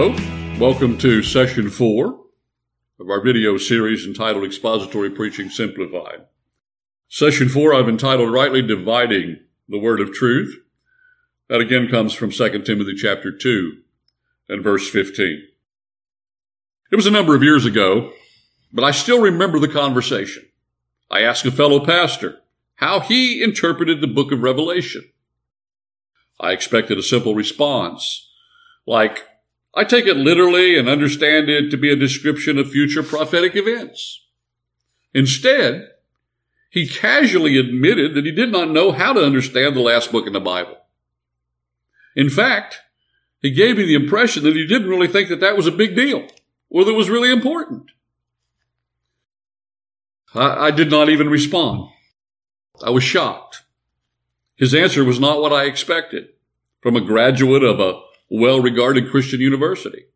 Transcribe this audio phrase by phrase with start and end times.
[0.00, 0.14] Hello,
[0.60, 2.20] welcome to session four
[3.00, 6.24] of our video series entitled Expository Preaching Simplified.
[7.08, 10.54] Session four I've entitled Rightly Dividing the Word of Truth.
[11.48, 13.72] That again comes from 2 Timothy chapter 2
[14.48, 15.42] and verse 15.
[16.92, 18.12] It was a number of years ago,
[18.72, 20.44] but I still remember the conversation.
[21.10, 22.38] I asked a fellow pastor
[22.76, 25.10] how he interpreted the book of Revelation.
[26.38, 28.30] I expected a simple response,
[28.86, 29.24] like,
[29.78, 34.26] I take it literally and understand it to be a description of future prophetic events.
[35.14, 35.86] Instead,
[36.68, 40.32] he casually admitted that he did not know how to understand the last book in
[40.32, 40.78] the Bible.
[42.16, 42.80] In fact,
[43.40, 45.94] he gave me the impression that he didn't really think that that was a big
[45.94, 46.26] deal
[46.70, 47.84] or that it was really important.
[50.34, 51.88] I, I did not even respond.
[52.82, 53.62] I was shocked.
[54.56, 56.30] His answer was not what I expected
[56.80, 60.06] from a graduate of a well regarded Christian university.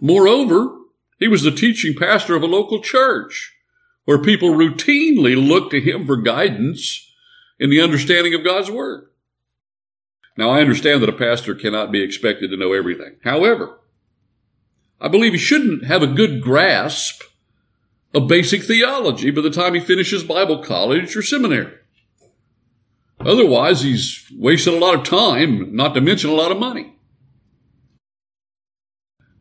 [0.00, 0.76] Moreover,
[1.18, 3.54] he was the teaching pastor of a local church
[4.04, 7.10] where people routinely looked to him for guidance
[7.58, 9.06] in the understanding of God's Word.
[10.36, 13.16] Now, I understand that a pastor cannot be expected to know everything.
[13.22, 13.78] However,
[15.00, 17.22] I believe he shouldn't have a good grasp
[18.12, 21.74] of basic theology by the time he finishes Bible college or seminary.
[23.26, 26.94] Otherwise, he's wasted a lot of time, not to mention a lot of money.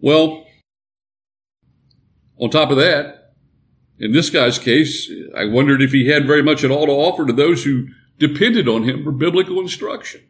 [0.00, 0.46] Well,
[2.38, 3.34] on top of that,
[3.98, 7.26] in this guy's case, I wondered if he had very much at all to offer
[7.26, 10.22] to those who depended on him for biblical instruction.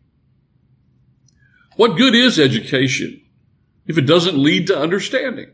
[1.76, 3.22] What good is education
[3.86, 5.50] if it doesn't lead to understanding?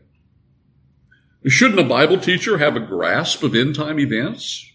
[1.45, 4.65] Shouldn't a Bible teacher have a grasp of end time events?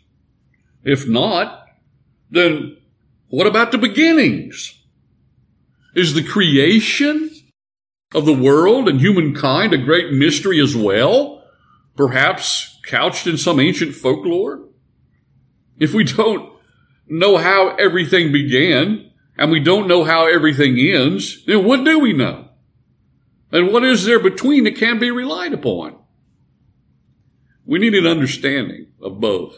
[0.85, 1.67] If not,
[2.31, 2.77] then
[3.31, 4.75] what about the beginnings?
[5.95, 7.31] Is the creation
[8.13, 11.45] of the world and humankind a great mystery as well?
[11.97, 14.69] Perhaps couched in some ancient folklore?
[15.79, 16.53] If we don't
[17.07, 22.13] know how everything began, and we don't know how everything ends, then what do we
[22.13, 22.49] know?
[23.53, 25.97] And what is there between that can be relied upon?
[27.65, 29.57] We need an understanding of both.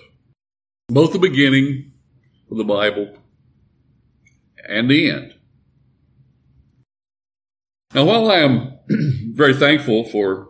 [0.89, 1.93] Both the beginning
[2.51, 3.17] of the Bible
[4.69, 5.35] and the end.
[7.95, 8.79] Now, while I am
[9.35, 10.49] very thankful for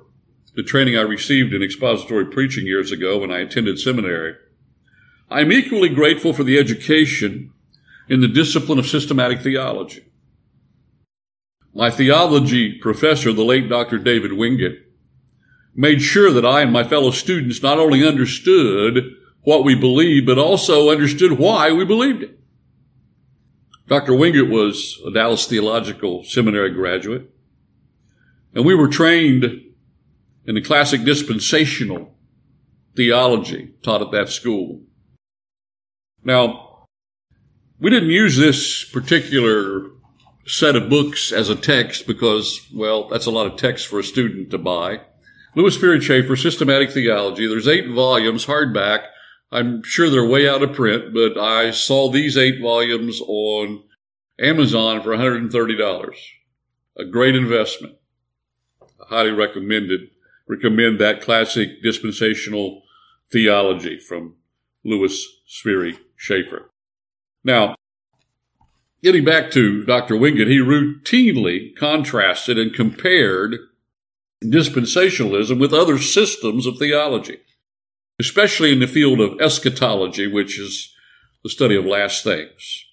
[0.54, 4.36] the training I received in expository preaching years ago when I attended seminary,
[5.30, 7.52] I am equally grateful for the education
[8.08, 10.04] in the discipline of systematic theology.
[11.74, 13.98] My theology professor, the late Dr.
[13.98, 14.78] David Wingate,
[15.74, 20.38] made sure that I and my fellow students not only understood what we believed, but
[20.38, 22.38] also understood why we believed it.
[23.92, 24.14] Dr.
[24.14, 27.30] Wingate was a Dallas Theological Seminary graduate,
[28.54, 29.44] and we were trained
[30.46, 32.14] in the classic dispensational
[32.96, 34.80] theology taught at that school.
[36.24, 36.86] Now,
[37.78, 39.90] we didn't use this particular
[40.46, 44.02] set of books as a text because, well, that's a lot of text for a
[44.02, 45.02] student to buy.
[45.54, 47.46] Lewis Sperry Chafer, Systematic Theology.
[47.46, 49.08] There's eight volumes, hardback.
[49.52, 53.84] I'm sure they're way out of print, but I saw these eight volumes on
[54.40, 56.16] Amazon for $130.
[56.96, 57.96] A great investment.
[58.80, 60.08] I highly recommended,
[60.48, 62.82] recommend that classic dispensational
[63.30, 64.36] theology from
[64.84, 66.70] Lewis Sperry Chafer.
[67.44, 67.74] Now,
[69.02, 70.16] getting back to Dr.
[70.16, 73.56] Wingate, he routinely contrasted and compared
[74.42, 77.38] dispensationalism with other systems of theology,
[78.22, 80.94] especially in the field of eschatology, which is
[81.42, 82.84] the study of last things.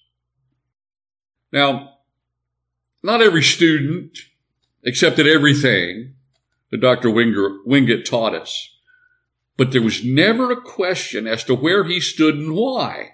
[1.52, 1.98] Now,
[3.00, 4.18] not every student
[4.84, 6.14] accepted everything
[6.72, 7.10] that Dr.
[7.10, 8.76] Wingate taught us,
[9.56, 13.10] but there was never a question as to where he stood and why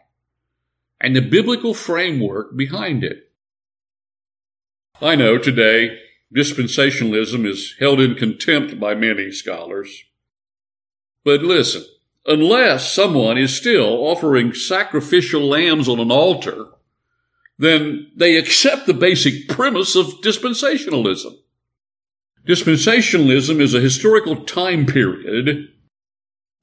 [0.99, 3.31] and the biblical framework behind it.
[5.03, 5.99] I know today
[6.35, 10.05] dispensationalism is held in contempt by many scholars.
[11.23, 11.85] But listen,
[12.27, 16.67] unless someone is still offering sacrificial lambs on an altar,
[17.59, 21.35] then they accept the basic premise of dispensationalism.
[22.47, 25.69] Dispensationalism is a historical time period,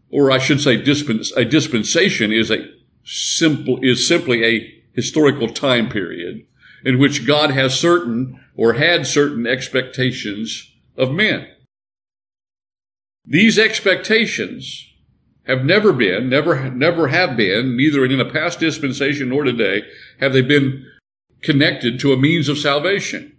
[0.09, 2.69] or I should say dispens- a dispensation is a
[3.03, 6.45] simple, is simply a historical time period
[6.85, 11.47] in which God has certain or had certain expectations of men.
[13.25, 14.92] These expectations
[15.45, 19.83] have never been, never, never have been, neither in a past dispensation nor today,
[20.19, 20.85] have they been
[21.41, 23.37] connected to a means of salvation.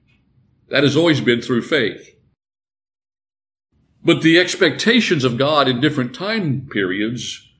[0.68, 2.10] That has always been through faith.
[4.04, 7.50] But the expectations of God in different time periods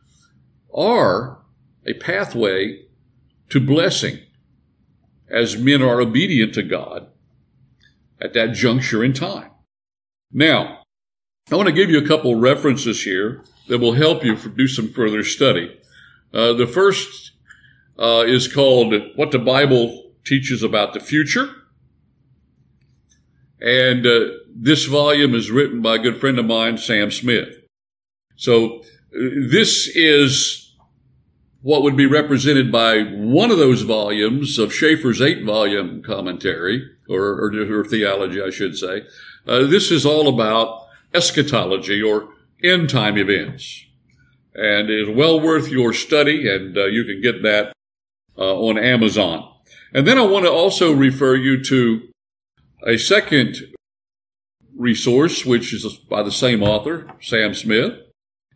[0.75, 1.39] are
[1.87, 2.83] a pathway
[3.49, 4.19] to blessing
[5.29, 7.09] as men are obedient to God
[8.21, 9.51] at that juncture in time.
[10.33, 10.83] Now,
[11.51, 14.89] I want to give you a couple references here that will help you do some
[14.89, 15.81] further study.
[16.33, 17.33] Uh, the first
[17.99, 21.51] uh, is called What the Bible Teaches About the Future.
[23.61, 27.49] And uh, this volume is written by a good friend of mine, Sam Smith.
[28.37, 28.83] So uh,
[29.49, 30.75] this is
[31.63, 37.23] what would be represented by one of those volumes of Chafer's eight volume commentary, or,
[37.23, 39.07] or, or theology, I should say.
[39.47, 42.29] Uh, this is all about eschatology or
[42.63, 43.87] end time events.
[44.55, 47.73] And it's well worth your study, and uh, you can get that
[48.39, 49.51] uh, on Amazon.
[49.93, 52.09] And then I want to also refer you to
[52.87, 53.57] a second
[54.77, 57.95] resource, which is by the same author, Sam Smith.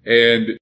[0.04, 0.58] And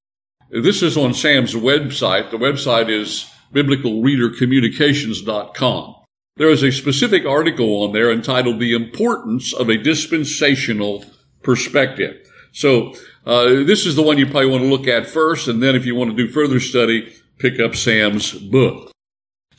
[0.51, 2.31] this is on Sam's website.
[2.31, 5.95] The website is biblicalreadercommunications.com.
[6.37, 11.05] There is a specific article on there entitled The Importance of a Dispensational
[11.43, 12.31] Perspective.
[12.57, 12.95] So,
[13.27, 15.85] uh, this is the one you probably want to look at first, and then if
[15.85, 18.93] you want to do further study, pick up Sam's book.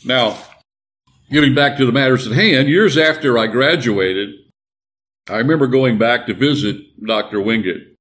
[0.03, 0.39] Now,
[1.29, 4.33] getting back to the matters at hand, years after I graduated,
[5.29, 7.39] I remember going back to visit Dr.
[7.39, 7.95] Wingate.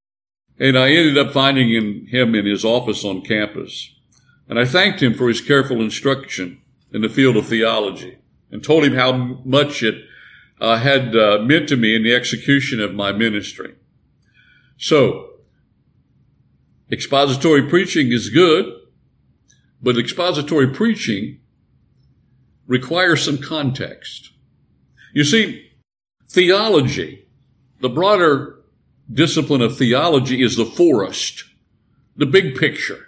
[0.59, 1.69] And I ended up finding
[2.07, 3.93] him in his office on campus.
[4.49, 6.59] And I thanked him for his careful instruction
[6.91, 8.17] in the field of theology
[8.49, 9.11] and told him how
[9.45, 10.03] much it
[10.59, 13.75] uh, had uh, meant to me in the execution of my ministry.
[14.77, 15.29] So,
[16.91, 18.73] expository preaching is good,
[19.81, 21.39] but expository preaching
[22.67, 24.31] requires some context.
[25.13, 25.71] You see,
[26.29, 27.27] theology,
[27.79, 28.59] the broader
[29.11, 31.43] discipline of theology is the forest,
[32.15, 33.07] the big picture.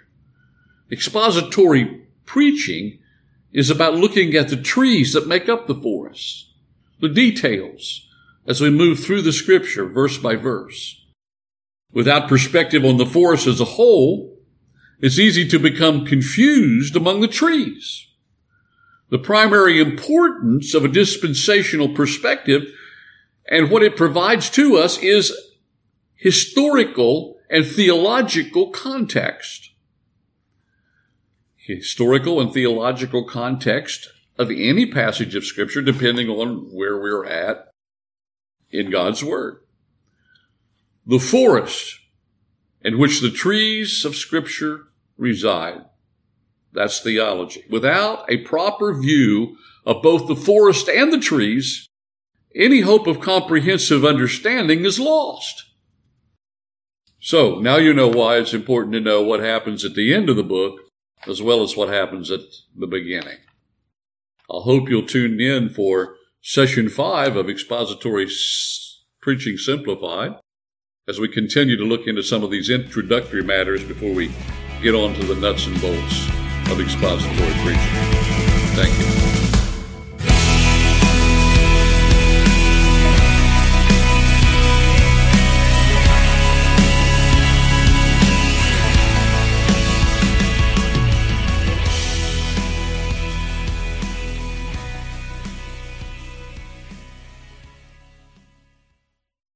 [0.90, 2.98] Expository preaching
[3.52, 6.52] is about looking at the trees that make up the forest,
[7.00, 8.08] the details
[8.46, 10.99] as we move through the scripture verse by verse.
[11.92, 14.38] Without perspective on the forest as a whole,
[15.00, 18.06] it's easy to become confused among the trees.
[19.08, 22.72] The primary importance of a dispensational perspective
[23.46, 25.32] and what it provides to us is
[26.14, 29.70] historical and theological context.
[31.56, 34.08] Historical and theological context
[34.38, 37.72] of any passage of scripture, depending on where we're at
[38.70, 39.60] in God's word.
[41.10, 41.98] The forest
[42.82, 45.84] in which the trees of scripture reside.
[46.72, 47.64] That's theology.
[47.68, 51.88] Without a proper view of both the forest and the trees,
[52.54, 55.64] any hope of comprehensive understanding is lost.
[57.18, 60.36] So now you know why it's important to know what happens at the end of
[60.36, 60.78] the book
[61.26, 62.42] as well as what happens at
[62.78, 63.38] the beginning.
[64.48, 68.28] I hope you'll tune in for session five of Expository
[69.20, 70.36] Preaching Simplified
[71.10, 74.30] as we continue to look into some of these introductory matters before we
[74.80, 76.28] get on to the nuts and bolts
[76.70, 77.80] of expository preaching.
[78.76, 79.39] Thank you.